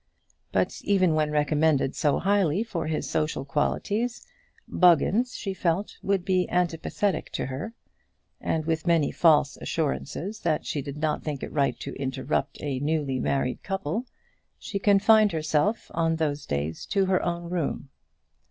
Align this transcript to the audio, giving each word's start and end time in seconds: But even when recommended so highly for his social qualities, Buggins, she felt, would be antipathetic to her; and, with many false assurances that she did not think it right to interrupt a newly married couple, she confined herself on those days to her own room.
But 0.51 0.81
even 0.83 1.13
when 1.13 1.29
recommended 1.29 1.95
so 1.95 2.17
highly 2.17 2.63
for 2.63 2.87
his 2.87 3.07
social 3.07 3.45
qualities, 3.45 4.25
Buggins, 4.67 5.35
she 5.35 5.53
felt, 5.53 5.97
would 6.01 6.25
be 6.25 6.49
antipathetic 6.51 7.29
to 7.33 7.45
her; 7.45 7.75
and, 8.39 8.65
with 8.65 8.87
many 8.87 9.11
false 9.11 9.57
assurances 9.57 10.39
that 10.39 10.65
she 10.65 10.81
did 10.81 10.97
not 10.97 11.23
think 11.23 11.43
it 11.43 11.53
right 11.53 11.79
to 11.81 11.93
interrupt 11.97 12.57
a 12.63 12.79
newly 12.79 13.19
married 13.19 13.61
couple, 13.61 14.07
she 14.57 14.79
confined 14.79 15.33
herself 15.33 15.91
on 15.93 16.15
those 16.15 16.47
days 16.47 16.87
to 16.87 17.05
her 17.05 17.23
own 17.23 17.51
room. 17.51 17.89